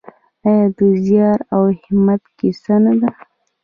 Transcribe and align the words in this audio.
آیا 0.49 0.65
د 0.77 0.79
زیار 1.05 1.39
او 1.55 1.63
همت 1.83 2.23
کیسه 2.37 2.75
نه 2.83 2.93
ده؟ 2.99 3.09